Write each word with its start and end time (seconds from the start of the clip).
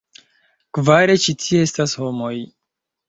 Kvare, 0.77 1.17
ĉi 1.25 1.37
tie 1.43 1.61
estas 1.69 1.95
homoj. 2.01 2.33